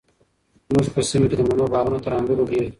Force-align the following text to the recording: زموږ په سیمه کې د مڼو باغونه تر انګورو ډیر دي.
زموږ 0.67 0.87
په 0.93 1.01
سیمه 1.09 1.25
کې 1.29 1.35
د 1.37 1.41
مڼو 1.49 1.65
باغونه 1.73 1.99
تر 2.05 2.11
انګورو 2.19 2.49
ډیر 2.51 2.63
دي. 2.65 2.69